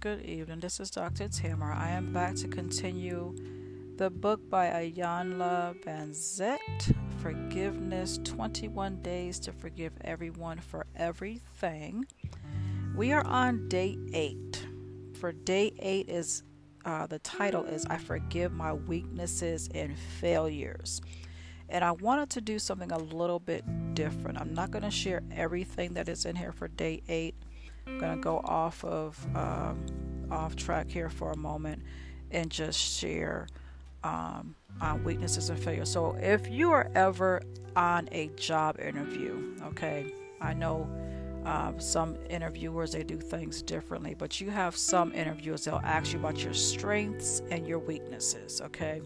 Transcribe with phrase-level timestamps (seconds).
[0.00, 0.60] good evening.
[0.60, 1.28] This is Dr.
[1.28, 1.76] Tamara.
[1.76, 3.36] I am back to continue
[3.98, 12.06] the book by Iyanla Vanzant, Forgiveness 21 Days to Forgive Everyone for Everything.
[12.96, 14.66] We are on day 8.
[15.20, 16.44] For day 8 is
[16.86, 21.02] uh, the title is I Forgive My Weaknesses and Failures.
[21.68, 24.40] And I wanted to do something a little bit different.
[24.40, 27.34] I'm not going to share everything that is in here for day 8
[27.90, 29.84] I'm gonna go off of um,
[30.30, 31.82] off track here for a moment
[32.30, 33.48] and just share
[34.04, 35.90] um, on weaknesses and failures.
[35.90, 37.42] So if you are ever
[37.76, 40.88] on a job interview, okay, I know
[41.44, 46.18] um, some interviewers they do things differently, but you have some interviewers they'll ask you
[46.18, 49.02] about your strengths and your weaknesses, okay.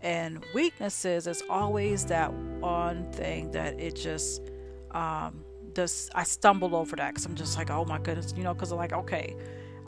[0.00, 4.42] And weaknesses is always that one thing that it just
[4.92, 8.54] um, just I stumble over that because I'm just like, oh my goodness, you know,
[8.54, 9.36] because I'm like, okay,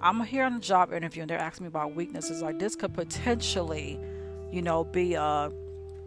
[0.01, 2.43] I'm here on a job interview and they're asking me about weaknesses.
[2.43, 3.99] Like this could potentially,
[4.51, 5.53] you know, be a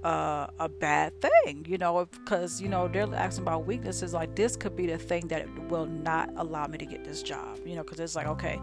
[0.03, 4.13] a, a bad thing, you know, because you know they're asking about weaknesses.
[4.13, 7.59] Like this could be the thing that will not allow me to get this job,
[7.65, 8.59] you know, because it's like, okay,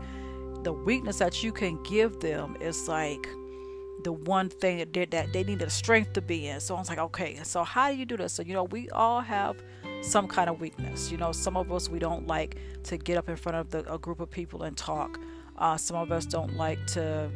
[0.63, 3.27] the weakness that you can give them is like
[4.05, 6.61] the one thing that that they need the strength to be in.
[6.61, 8.35] So I was like, okay, so how do you do this?
[8.35, 9.63] So you know, we all have
[10.03, 11.11] some kind of weakness.
[11.11, 13.93] You know, some of us we don't like to get up in front of the,
[13.93, 15.19] a group of people and talk.
[15.57, 17.31] Uh, some of us don't like to,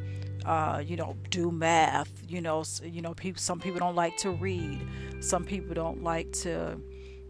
[0.46, 2.10] uh, you know, do math.
[2.26, 3.40] You know, you know, people.
[3.40, 4.80] Some people don't like to read.
[5.20, 6.78] Some people don't like to,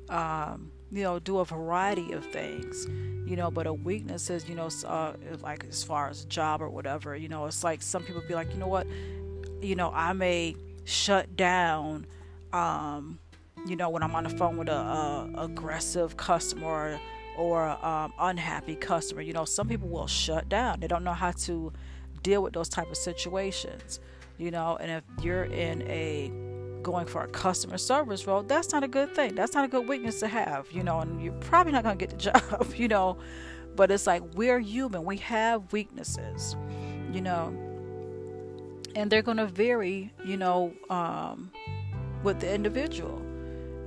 [0.08, 2.86] um, you know, do a variety of things.
[3.28, 6.68] You know, but a weakness is, you know, uh, like as far as job or
[6.68, 7.16] whatever.
[7.16, 8.86] You know, it's like some people be like, you know what,
[9.60, 12.06] you know, I may shut down.
[12.52, 13.18] Um,
[13.66, 17.00] you know, when I'm on the phone with a, a aggressive customer
[17.36, 20.80] or, um, unhappy customer, you know, some people will shut down.
[20.80, 21.72] They don't know how to
[22.22, 24.00] deal with those type of situations,
[24.38, 24.76] you know.
[24.80, 26.32] And if you're in a
[26.82, 29.34] going for a customer service role, that's not a good thing.
[29.34, 31.00] That's not a good weakness to have, you know.
[31.00, 33.16] And you're probably not gonna get the job, you know.
[33.76, 35.04] But it's like we're human.
[35.04, 36.56] We have weaknesses,
[37.12, 37.48] you know,
[38.94, 41.50] and they're gonna vary, you know, um,
[42.22, 43.20] with the individual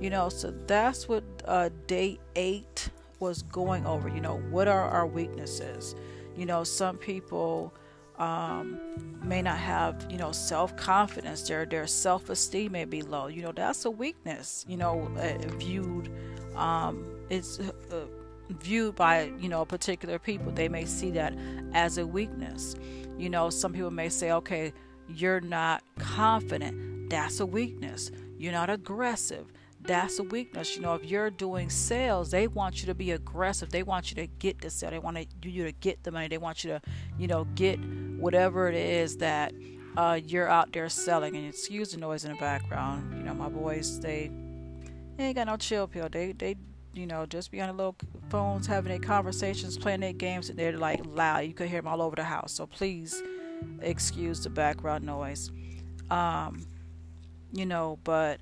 [0.00, 4.08] you know, so that's what uh, day eight was going over.
[4.08, 5.94] You know, what are our weaknesses?
[6.36, 7.74] You know, some people
[8.16, 8.78] um,
[9.22, 11.42] may not have, you know, self confidence.
[11.42, 13.26] Their their self esteem may be low.
[13.26, 14.64] You know, that's a weakness.
[14.68, 16.10] You know, uh, viewed
[16.58, 18.06] um, it's uh,
[18.50, 20.52] viewed by you know particular people.
[20.52, 21.34] They may see that
[21.72, 22.76] as a weakness.
[23.16, 24.72] You know, some people may say, okay,
[25.08, 27.10] you're not confident.
[27.10, 28.10] That's a weakness.
[28.38, 29.46] You're not aggressive
[29.88, 30.76] that's a weakness.
[30.76, 33.70] You know, if you're doing sales, they want you to be aggressive.
[33.70, 34.90] They want you to get the sale.
[34.90, 36.28] They want you to get the money.
[36.28, 36.82] They want you to,
[37.18, 37.80] you know, get
[38.18, 39.54] whatever it is that
[39.96, 41.34] uh, you're out there selling.
[41.36, 43.16] And excuse the noise in the background.
[43.16, 44.30] You know, my boys, they,
[45.16, 46.10] they ain't got no chill pill.
[46.10, 46.56] They, they,
[46.92, 47.96] you know, just be on the little
[48.28, 51.40] phones having their conversations, playing their games, and they're like loud.
[51.40, 52.52] You could hear them all over the house.
[52.52, 53.22] So please
[53.80, 55.50] excuse the background noise.
[56.10, 56.66] Um,
[57.54, 58.40] you know, but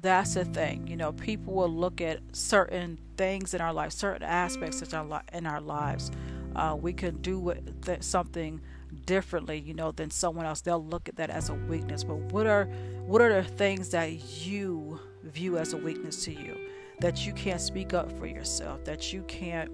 [0.00, 0.86] that's the thing.
[0.86, 5.22] You know, people will look at certain things in our life, certain aspects in our,
[5.32, 6.10] in our lives.
[6.54, 8.60] Uh, we can do th- something
[9.04, 10.60] differently, you know, than someone else.
[10.60, 12.04] They'll look at that as a weakness.
[12.04, 12.64] But what are
[13.06, 16.56] what are the things that you view as a weakness to you?
[17.00, 18.84] That you can't speak up for yourself.
[18.84, 19.70] That you can't,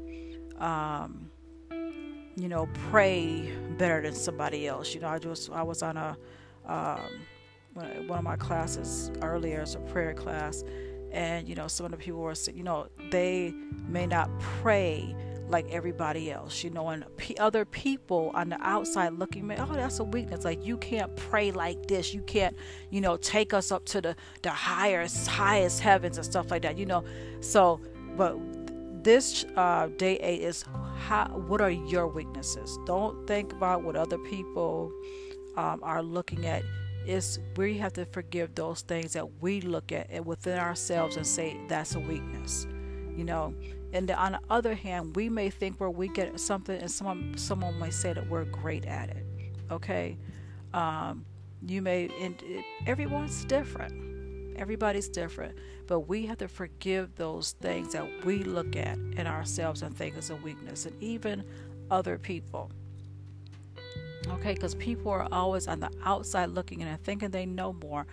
[0.59, 1.31] um,
[2.37, 4.95] you know, pray better than somebody else.
[4.95, 6.17] You know, I just I was on a
[6.67, 7.27] um,
[7.75, 10.65] one of my classes earlier as a prayer class,
[11.11, 13.55] and you know some of the people were saying, you know they
[13.89, 15.15] may not pray
[15.49, 19.67] like everybody else, you know, and p- other people on the outside looking, in, oh,
[19.75, 20.45] that's a weakness.
[20.45, 22.15] Like you can't pray like this.
[22.15, 22.57] You can't,
[22.91, 26.79] you know, take us up to the the highest highest heavens and stuff like that.
[26.79, 27.05] You know,
[27.41, 27.81] so
[28.17, 28.39] but
[29.05, 30.65] this uh, day eight is
[30.97, 31.27] how.
[31.47, 32.79] What are your weaknesses?
[32.87, 34.93] Don't think about what other people
[35.57, 36.63] um, are looking at
[37.07, 41.59] is we have to forgive those things that we look at within ourselves and say
[41.69, 42.67] that's a weakness
[43.15, 43.55] you know?
[43.93, 47.79] And on the other hand we may think we're weak at something and someone someone
[47.79, 49.27] may say that we're great at it
[49.73, 50.19] okay?
[50.75, 51.25] Um,
[51.67, 54.57] you may and it, everyone's different.
[54.57, 55.57] Everybody's different.
[55.87, 60.17] But we have to forgive those things that we look at in ourselves and think
[60.17, 61.45] is a weakness and even
[61.91, 62.71] other people
[64.29, 68.07] Okay, because people are always on the outside looking and thinking they know more.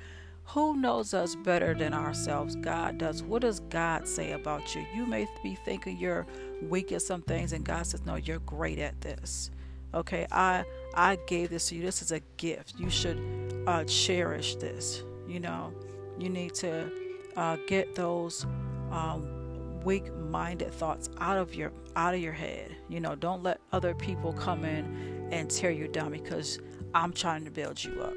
[0.46, 2.56] Who knows us better than ourselves?
[2.56, 3.22] God does.
[3.22, 4.84] What does God say about you?
[4.96, 6.26] You may be thinking you're
[6.64, 9.52] weak at some things, and God says, No, you're great at this.
[9.94, 10.64] Okay, I
[10.96, 11.84] I gave this to you.
[11.84, 12.80] This is a gift.
[12.80, 15.04] You should uh, cherish this.
[15.28, 15.72] You know,
[16.18, 16.92] you need to
[17.36, 18.46] uh, get those
[18.92, 22.76] um, weak-minded thoughts out of your out of your head.
[22.88, 26.60] You know, don't let other people come in and tear you down because
[26.94, 28.14] I'm trying to build you up.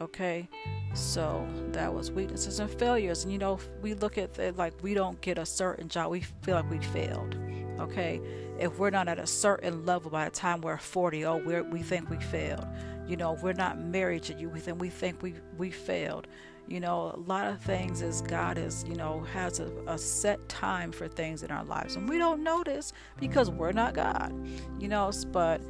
[0.00, 0.48] Okay,
[0.94, 3.22] so that was weaknesses and failures.
[3.22, 6.20] And you know, we look at it like we don't get a certain job, we
[6.42, 7.36] feel like we failed.
[7.78, 8.20] Okay,
[8.58, 11.82] if we're not at a certain level by the time we're 40, oh, we we
[11.82, 12.66] think we failed.
[13.06, 16.26] You know, we're not married to you, then we think we we failed.
[16.68, 20.48] You know, a lot of things is God is, you know, has a, a set
[20.48, 24.32] time for things in our lives, and we don't notice because we're not God.
[24.80, 25.60] You know, but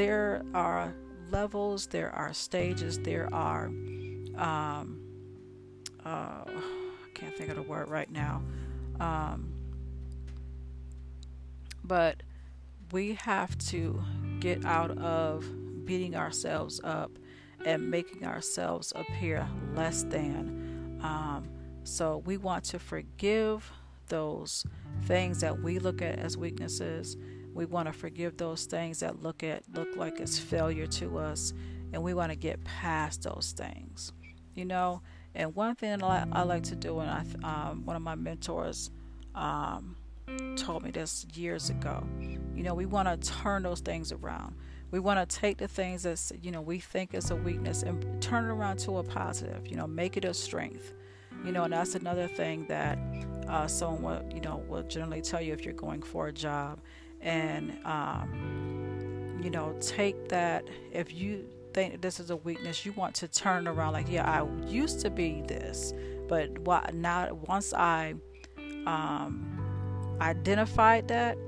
[0.00, 0.94] there are
[1.30, 4.98] levels, there are stages, there are, um,
[6.06, 8.42] uh, I can't think of the word right now.
[8.98, 9.52] Um,
[11.84, 12.22] but
[12.92, 14.02] we have to
[14.38, 15.44] get out of
[15.84, 17.10] beating ourselves up
[17.66, 20.98] and making ourselves appear less than.
[21.02, 21.46] Um,
[21.84, 23.70] so we want to forgive
[24.06, 24.64] those
[25.04, 27.18] things that we look at as weaknesses.
[27.54, 31.52] We want to forgive those things that look at look like it's failure to us,
[31.92, 34.12] and we want to get past those things.
[34.54, 35.02] You know,
[35.34, 38.90] and one thing I, like to do, and I, um, one of my mentors
[39.34, 39.96] um,
[40.56, 42.04] told me this years ago.
[42.54, 44.56] You know, we want to turn those things around.
[44.90, 48.20] We want to take the things that you know we think is a weakness and
[48.20, 49.66] turn it around to a positive.
[49.68, 50.92] You know, make it a strength.
[51.44, 52.98] You know, and that's another thing that
[53.48, 56.80] uh, someone will, you know will generally tell you if you're going for a job,
[57.20, 63.14] and um, you know, take that if you think this is a weakness, you want
[63.16, 65.92] to turn around like, yeah, I used to be this,
[66.28, 68.14] but what now once I
[68.86, 71.38] um, identified that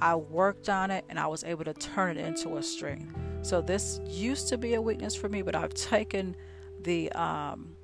[0.00, 3.14] I worked on it and I was able to turn it into a strength.
[3.42, 6.36] So this used to be a weakness for me, but I've taken
[6.82, 7.76] the um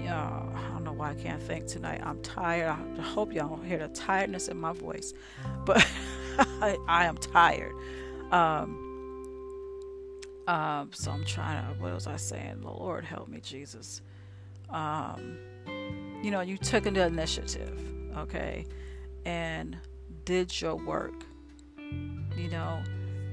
[0.00, 2.00] yeah, I don't know why I can't think tonight.
[2.04, 2.68] I'm tired.
[2.68, 5.12] I hope y'all hear the tiredness in my voice,
[5.64, 5.84] but
[6.38, 7.74] I, I, am tired.
[8.30, 8.82] Um,
[10.46, 11.80] um, so I'm trying to.
[11.80, 12.60] What was I saying?
[12.60, 14.02] The Lord help me, Jesus.
[14.70, 15.38] Um,
[16.22, 17.80] you know, you took the initiative,
[18.16, 18.66] okay,
[19.24, 19.76] and
[20.24, 21.24] did your work,
[21.78, 22.82] you know,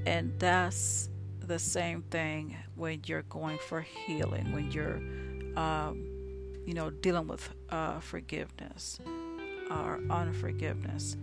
[0.06, 1.08] and that's
[1.40, 5.00] the same thing when you're going for healing, when you're,
[5.56, 6.04] um,
[6.66, 8.98] you know, dealing with uh, forgiveness
[9.70, 11.16] or unforgiveness,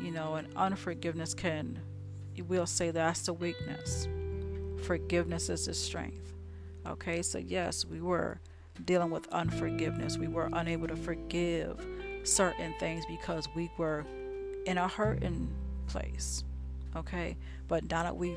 [0.00, 1.78] you know, and unforgiveness can,
[2.48, 4.08] we'll say that's the weakness.
[4.84, 6.32] Forgiveness is the strength.
[6.86, 8.40] Okay, so yes, we were
[8.84, 10.18] dealing with unforgiveness.
[10.18, 11.84] We were unable to forgive
[12.24, 14.04] certain things because we were
[14.66, 15.48] in a hurting
[15.86, 16.44] place.
[16.94, 17.36] Okay?
[17.68, 18.36] But now that we've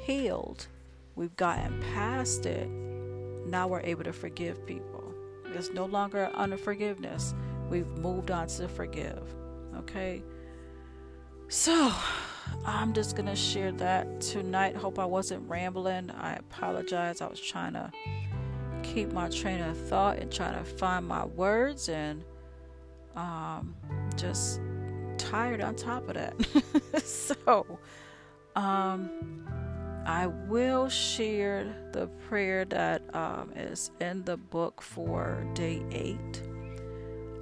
[0.00, 0.66] healed,
[1.14, 2.68] we've gotten past it,
[3.46, 5.14] now we're able to forgive people.
[5.54, 7.34] It's no longer unforgiveness.
[7.68, 9.22] We've moved on to forgive.
[9.76, 10.22] Okay?
[11.52, 11.92] So,
[12.64, 14.74] I'm just going to share that tonight.
[14.74, 16.10] Hope I wasn't rambling.
[16.10, 17.20] I apologize.
[17.20, 17.92] I was trying to
[18.82, 22.24] keep my train of thought and trying to find my words and
[23.16, 23.76] um,
[24.16, 24.62] just
[25.18, 27.04] tired on top of that.
[27.04, 27.78] so,
[28.56, 29.46] um,
[30.06, 36.42] I will share the prayer that um, is in the book for day eight.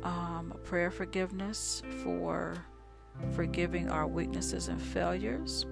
[0.02, 2.56] Um, prayer forgiveness for
[3.34, 5.64] forgiving our weaknesses and failures.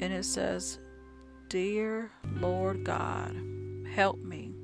[0.00, 0.78] And it says,
[1.48, 3.36] Dear Lord God,
[3.92, 4.54] help me.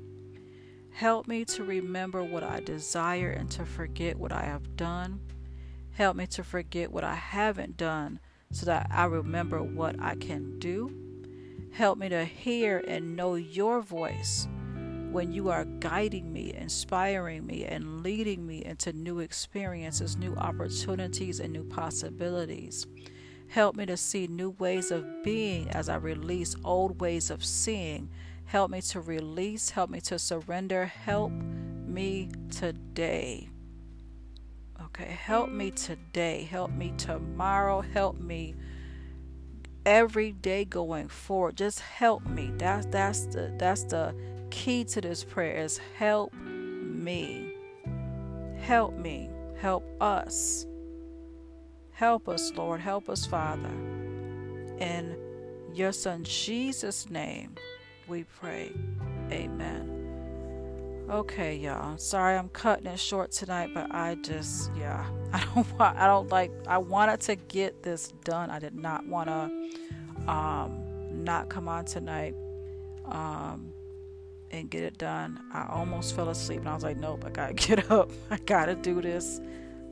[0.91, 5.21] Help me to remember what I desire and to forget what I have done.
[5.91, 8.19] Help me to forget what I haven't done
[8.51, 10.91] so that I remember what I can do.
[11.71, 14.47] Help me to hear and know your voice
[15.11, 21.39] when you are guiding me, inspiring me, and leading me into new experiences, new opportunities,
[21.39, 22.87] and new possibilities.
[23.49, 28.09] Help me to see new ways of being as I release old ways of seeing.
[28.45, 30.85] Help me to release, help me to surrender.
[30.85, 33.49] Help me today.
[34.85, 38.55] Okay, help me today, help me tomorrow, help me
[39.85, 41.57] every day going forward.
[41.57, 42.51] Just help me.
[42.57, 44.15] That's that's the that's the
[44.51, 47.55] key to this prayer is help me.
[48.59, 49.29] Help me.
[49.57, 50.67] Help us.
[51.91, 52.79] Help us, Lord.
[52.79, 53.69] Help us, Father.
[54.79, 55.17] In
[55.73, 57.55] your son Jesus' name
[58.07, 58.71] we pray.
[59.31, 59.87] Amen.
[61.09, 61.97] Okay, y'all.
[61.97, 66.29] Sorry I'm cutting it short tonight, but I just yeah, I don't want I don't
[66.29, 68.49] like I wanted to get this done.
[68.49, 72.35] I did not want to um not come on tonight
[73.05, 73.71] um,
[74.51, 75.39] and get it done.
[75.53, 78.11] I almost fell asleep and I was like, nope, I gotta get up.
[78.29, 79.39] I gotta do this.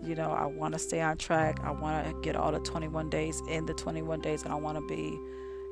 [0.04, 1.60] You know, I want to stay on track.
[1.64, 4.78] I want to get all the 21 days in the 21 days, and I want
[4.78, 5.20] to be,